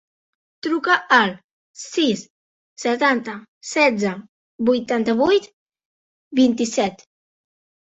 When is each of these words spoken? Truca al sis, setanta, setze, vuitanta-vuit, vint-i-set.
Truca 0.67 0.95
al 1.17 1.33
sis, 1.81 2.25
setanta, 2.87 3.37
setze, 3.75 4.17
vuitanta-vuit, 4.73 5.51
vint-i-set. 6.45 7.11